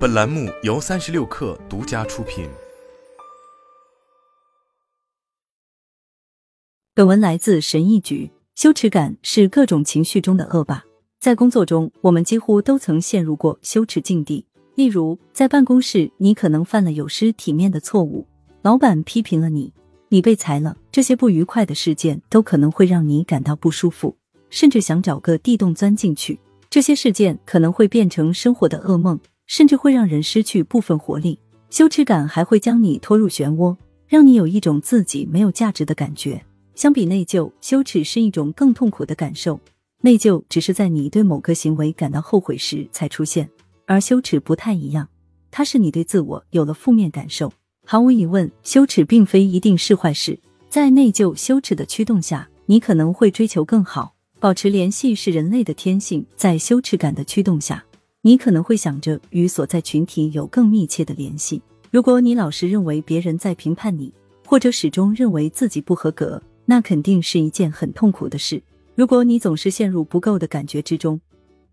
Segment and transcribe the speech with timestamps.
[0.00, 2.48] 本栏目由三十六氪独家出品。
[6.94, 8.30] 本文来自神意局。
[8.54, 10.82] 羞耻感是各种情绪中的恶霸。
[11.18, 14.46] 在工作中，我们几乎都曾陷入过羞耻境地。
[14.74, 18.26] 例如，在办公室，你可能犯了有失体面的错误，
[18.62, 19.70] 老板批评了你，
[20.08, 24.16] 你被裁了，这些不愉快的事件都可能会让你感到不舒服，
[24.48, 26.40] 甚至想找个地洞钻进去。
[26.70, 29.20] 这些事件可能会变成生活的噩梦。
[29.50, 31.36] 甚至会让人失去部分活力，
[31.70, 36.40] 羞耻感还会将你拖入漩涡，让你有一种自己没有价值的感觉。
[36.76, 39.58] 相比内疚，羞耻是一种更痛苦的感受。
[40.02, 43.50] 内疚只是在你对某个行为感到后悔时才出现，
[43.86, 45.08] 而羞耻不太一样，
[45.50, 47.52] 它是你对自我有了负面感受。
[47.84, 50.38] 毫无疑问，羞耻并非一定是坏事。
[50.68, 56.24] 在内疚、羞耻的驱动下，你可能会追求更好，保持联系是人类的天性。
[56.36, 57.84] 在羞耻感的驱动下。
[58.22, 61.62] 你可能会想着与所在群体有更密切的联系。
[61.90, 64.12] 如果你老是认为别人在评判你，
[64.46, 68.62] 或者始终认为自己不合格，那肯定是一件很痛苦的事。
[68.94, 71.18] 如果你总是陷入不够的感觉之中，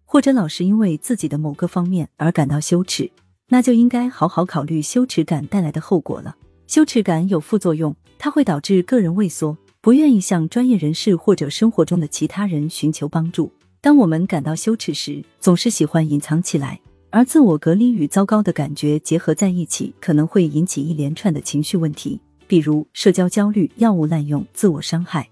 [0.05, 3.11] 或者老是因为自己的某个方面而感到羞耻，
[3.49, 6.37] 那就应该好好考虑羞耻感带来的后果了。
[6.65, 13.51] 羞耻感有副作用，它会导致个人畏缩，不愿意向专业人士或者生活中的其他人寻求帮助。
[13.79, 25.29] 当我们感到羞耻时，总是喜欢隐藏起来，而自我隔离与糟糕的感觉结合在一起，可能会引起一连串的情绪问题，比如社交焦虑、药物滥用、自我伤害，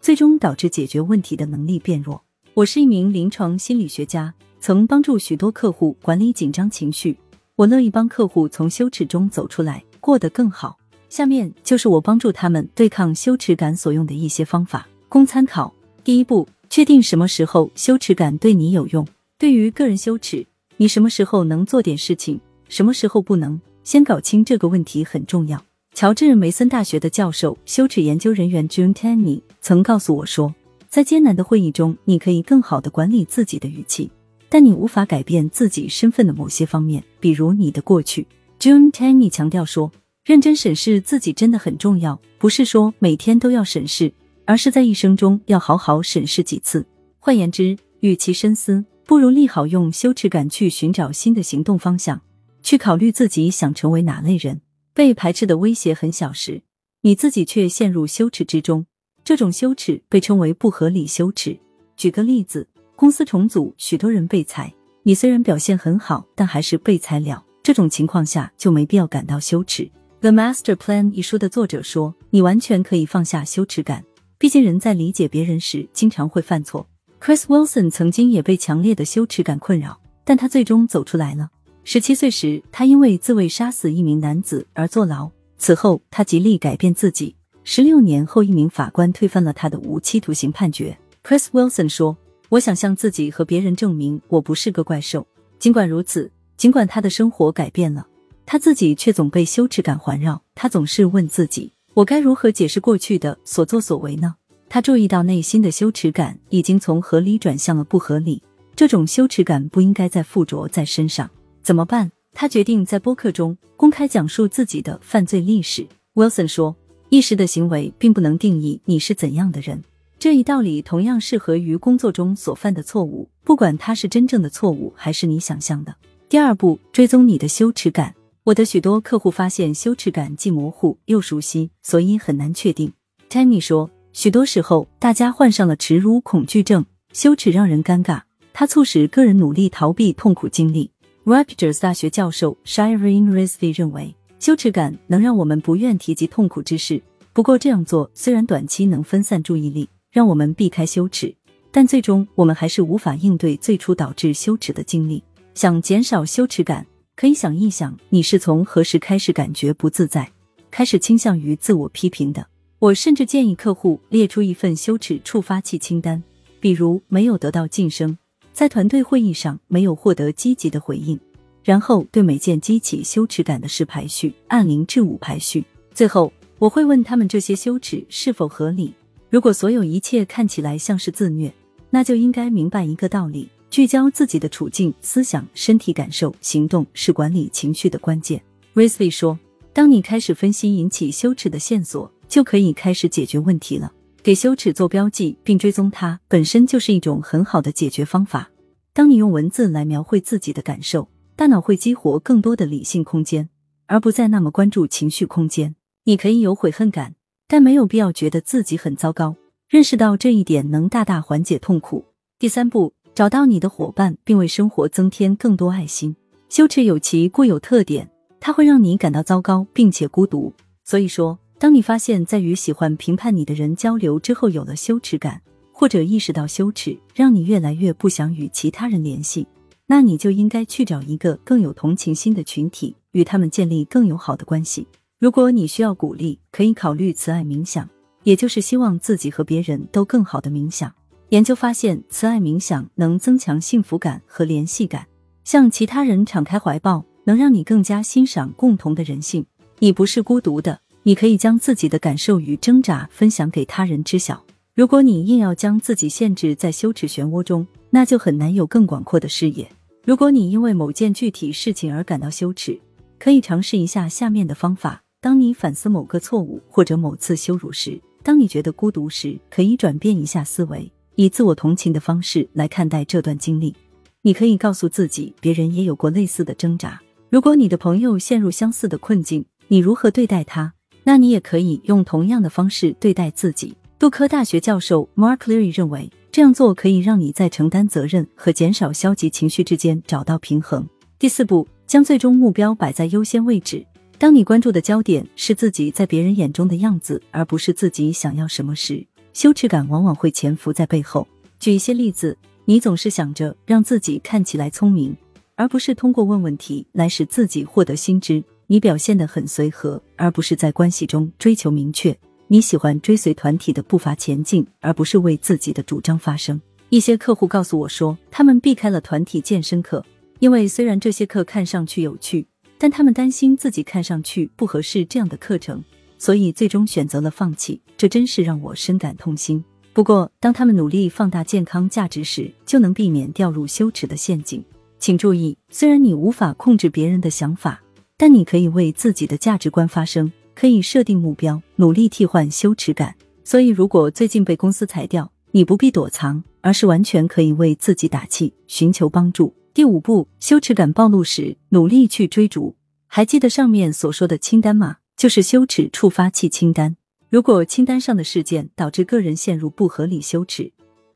[0.00, 2.22] 最终导致解决问题的能力变弱。
[2.52, 7.16] 我是一名临床心理学家，曾帮助许多客户管理紧张情绪。
[7.56, 10.76] 我乐意帮客户从羞耻中走出来，过得更好。
[11.08, 15.72] 下面就是我帮助他们对抗羞耻感所用的一些方法，供参考。
[16.02, 16.46] 第一步。
[16.68, 19.06] 确定什么时候羞耻感对你有用。
[19.38, 25.62] 对于个人羞耻，你什么时候能做点事情，什么时候不能，先搞清这个问题很重要。
[25.94, 30.52] 乔治梅森大学的教授、羞耻研究人员 June Tenney 曾告诉我说，
[30.88, 34.10] 在艰难的会议中，你可以更好的管理自己的语气，
[34.48, 38.26] 但你无法改变自己身份的某些方面，比如你的过去。
[38.58, 39.92] June Tenney 强调说，
[40.24, 44.12] 认真审视自己真的很重要，不是说每天都要审视。
[44.44, 46.86] 而是在一生中要好好审视几次。
[47.18, 52.20] 换言之，与其深思，不如利好用羞耻感去寻找新的行动方向，
[52.62, 54.60] 去考虑自己想成为哪类人。
[54.92, 56.62] 被排斥的威胁很小时，
[57.02, 58.86] 你自己却陷入羞耻之中，
[59.24, 61.58] 这种羞耻被称为不合理羞耻。
[61.96, 64.72] 举个例子，公司重组，许多人被裁，
[65.02, 67.44] 你虽然表现很好，但还是被裁了。
[67.62, 69.84] 这种情况下就没必要感到羞耻。
[70.20, 74.04] 《The Master Plan》一书的作者说，你完全可以放下羞耻感。
[74.38, 76.86] 毕竟人在理解别人时，经常会犯错。
[77.20, 81.50] Chris Wilson 曾经也被强烈的羞耻感困扰，但他最终走出来了。
[81.84, 85.30] 十七岁时，他因为自卫杀死一名男子而坐牢。
[85.56, 87.34] 此后，他极力改变自己。
[87.62, 90.98] 十六年后，一名法官推翻了他的无期徒刑判决。
[91.22, 92.16] Chris Wilson 说
[92.50, 95.26] ：“我想向自己和别人证明，我不是个怪兽。”
[95.58, 98.06] 尽管如此，尽管他的生活改变了，
[98.44, 100.42] 他自己却总被羞耻感环绕。
[100.54, 101.72] 他总是问自己。
[101.94, 104.34] 我该如何解释过去的所作所为呢？
[104.68, 108.42] 他注意到内心的羞耻感已经从合理转向了不合理，
[108.74, 111.30] 这种羞耻感不应该再附着在身上。
[111.62, 112.10] 怎么办？
[112.32, 115.86] 他决定在播客中公开讲述自己的犯罪历史。
[116.14, 116.74] Wilson 说
[117.10, 119.80] ：“一时的行为并不能定义你是怎样的人。”
[120.18, 125.94] 这一道理同样适合于工作中所犯的错误，不管它是真正的错误还是你想象的。
[126.28, 128.12] 第二步，追踪你的羞耻感。
[128.44, 132.92] 我的许多客户发现羞耻感既模糊又熟悉，所以很难确定。
[133.30, 136.84] Tanny 说，许多时候大家患上了耻辱恐惧症，
[137.14, 138.20] 羞耻让人尴尬，
[138.52, 140.90] 它促使个人努力逃避痛苦经历。
[141.24, 147.02] Rutgers 大学教授 Shireen Rizvi 认为，羞耻感能让我们不愿提及痛苦之事。
[147.32, 151.34] 不过这样做虽然短期能分散注意力，让我们避开羞耻，
[151.72, 155.22] 但最终我们还是无法应对最初导致羞耻的经历。
[155.54, 156.86] 想减少羞耻感。
[157.16, 160.28] 可以想一想，你是从何时开始感觉不自在，
[160.70, 162.44] 开始倾向于自我批评的？
[162.80, 166.20] 我甚至建议客户列出一份羞耻触发器清单，
[166.58, 168.18] 比如没有得到晋升，
[168.52, 171.18] 在团队会议上没有获得积极的回应，
[171.62, 175.64] 然后对每件激起羞耻感的事排序，按零至五排序。
[175.94, 178.92] 最后，我会问他们这些羞耻是否合理。
[179.30, 181.54] 如果所有一切看起来像是自虐，
[181.90, 183.48] 那就应该明白一个道理。
[183.74, 188.40] 聚焦自己的处境、思想、身体感受、行动是管理情绪的关键。
[188.72, 189.36] Risley 说
[189.74, 193.92] ：“当你开始分析引起羞耻的线索，就可以开始解决问题了。
[194.22, 198.48] 给羞耻做标记并追踪它，本身就是一种很好的解决方法。
[198.92, 203.48] 当你用文字来描绘自己的感受，大脑会激活更多的理性空间，
[203.86, 205.74] 而不再那么关注情绪空间。
[206.04, 207.16] 你可以有悔恨感，
[207.48, 209.34] 但没有必要觉得自己很糟糕。
[209.68, 212.04] 认识到这一点，能大大缓解痛苦。
[212.38, 216.16] 第三步，找到你的伙伴，并为生活增添更多爱心。
[216.48, 220.52] 羞耻有其固有特点，它会让你感到糟糕，并且孤独。
[220.82, 225.40] 所以说，当你发现，在与喜欢评判你的人交流之后有了羞耻感，
[225.70, 229.46] 或者意识到羞耻让你越来越不想与其他人联系，
[229.86, 234.88] 那你就应该去找一个更有同情心的群体，与他们建立更友好的关系。
[235.20, 237.88] 如果你需要鼓励，可以考虑慈爱冥想，
[238.24, 240.92] 也就是希望自己和别人都更好的冥想。
[241.34, 245.04] 研究发现，慈爱冥想能增强幸福感和联系感。
[245.42, 249.44] 向其他人敞开怀抱，能让你更加欣赏共同的人性。
[249.80, 254.44] 你不是孤独的，你可以将自己的感受与挣扎分享给他人知晓。
[254.76, 259.68] 如果你硬要将自己限制在羞耻漩涡中，那就很难有更广阔的视野。
[260.04, 262.78] 如果你因为某件具体事情而感到羞耻，
[263.18, 273.74] 可以尝试一下下面的方法：当你反思某个错误或者某次羞辱时，当你觉得孤独时，可以转变一下思维，以自我同情的方式来看待这段经历。
[274.22, 277.00] 你可以告诉自己，别人也有过类似的挣扎。
[277.30, 280.72] 如果你的朋友陷入相似的困境，你如何对待他？
[281.02, 283.74] 那你也可以用同样的方式对待自己。
[283.98, 290.86] 杜科大学教授 Mark Leary 认为，这样做可以让你在承担责任和减少消极情绪之间找到平衡。
[291.18, 293.84] 第四步，将最终目标摆在优先位置。
[294.18, 301.28] 当你关注的焦点是自己在别人眼中的样子，而不是自己想要什么时，羞耻感往往会潜伏在背后。
[301.60, 302.34] 举一些例子。
[302.66, 305.14] 你总是想着让自己看起来聪明，
[305.54, 308.42] 而不是通过问问题来使自己获得新知。
[308.68, 312.16] 你表现得很随和，而不是在关系中追求明确。
[312.46, 316.58] 你喜欢追随团体的步伐前进，而不是为自己的主张发声。
[316.88, 320.02] 一些客户告诉我说，他们避开了团体健身课，
[320.38, 322.46] 因为虽然这些课看上去有趣，
[322.78, 325.84] 但他们担心自己看上去不合适这样的课程，
[326.18, 327.80] 所以最终选择了放弃。
[327.96, 329.64] 这真是让我深感痛心。
[329.92, 334.64] 不过，当他们努力放大健康价值时，就能避免掉入羞耻的陷阱。
[334.98, 337.80] 请注意，虽然你无法控制别人的想法，
[338.16, 343.14] 但你可以为自己的价值观发声，可以设定目标，努力替换羞耻感。
[343.44, 349.54] 所以，如果最近被公司裁掉，你不必躲藏，而是完全可以为自己打气，寻求帮助。
[349.72, 352.74] 第五步，羞耻感暴露时，努力去追逐。
[353.06, 354.96] 还记得上面所说的清单吗？
[355.16, 356.96] 就是羞耻触发器清单。
[357.30, 360.72] 如果清单上的事件导致个人陷入不合理羞耻，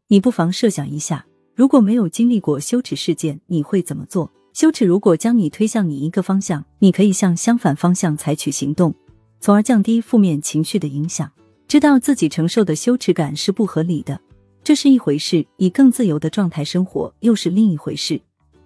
[0.09, 4.33] 你不妨设想一下，如果没有经历过羞耻事件，你会怎么做？
[4.53, 8.93] 羞耻如果将你推向你一个方向，你可以向相反方向采取行动，
[9.39, 11.31] 从而降低负面情绪的影响。
[11.69, 14.21] 知道自己承受的羞耻感是不合理的，
[14.65, 18.21] 这是一回事；以更自由的状态生活又是另一回事。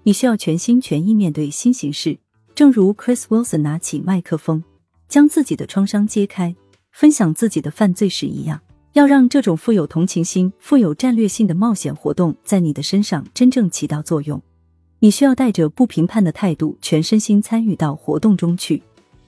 [0.05, 2.17] 你需要全心全意面对新形势，
[2.55, 4.64] 正如 Chris Wilson 拿起麦克风，
[5.12, 6.56] 将自己的创伤揭开。
[6.91, 8.59] 分享自己的犯罪史一样，
[8.94, 14.41] 要让这种富有同情心、富有战略性的冒险活动在你的身上真正起到作用。
[15.00, 18.82] 你需要带着不评判的态度，全身心参与到活动中去。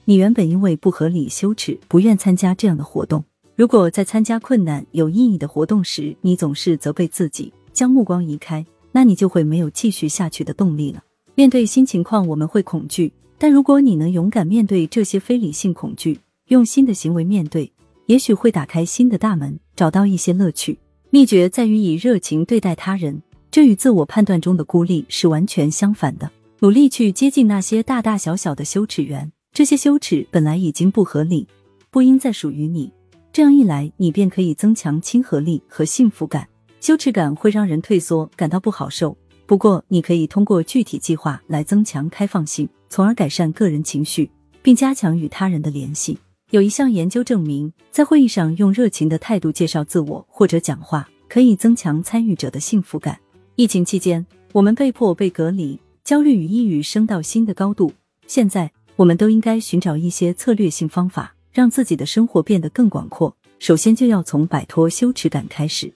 [0.05, 3.23] 你原本因为不合理羞耻，不愿参加这样的活动。
[3.55, 11.03] 如果在参加困难有意义的活动时，你总是责备自己，将目光移开，那你就会没有继续下去的动力了。
[11.35, 13.13] 面对新情况，我们会恐惧，
[13.45, 16.19] 但如果你能勇敢面对这些非理性恐惧。
[16.47, 17.71] 用新的行为面对，
[18.07, 20.79] 也许会打开新的大门，找到一些乐趣。
[21.11, 26.31] 秘诀在于以热情对待他人，这与自我判断中的孤立是完全相反的。
[26.61, 31.47] 努力去接近那些大大小小的羞耻源，这些羞耻本来已经不合理，
[31.91, 32.91] 不应再属于你。
[33.31, 36.47] 这样一来，你便可以增强亲和力和幸福感。
[36.81, 39.15] 羞耻感会让人退缩，感到不好受。
[39.45, 46.17] 不过，你可以通过具体计划来增强开放性，从而改善个人情绪，并加强与他人的联系。
[46.51, 53.19] 有一项研究证明，在会议上用热情的态度介绍自我或者讲话，可以增强参与者的幸福感。
[53.57, 57.91] 疫情期间，我们被迫被隔离，焦虑与抑郁升到新的高度。
[58.27, 63.35] 现在，我们都应该寻找一些策略性方法，让自己的生活变得更广阔。
[63.59, 65.93] 首先，就要从摆脱羞耻感开始。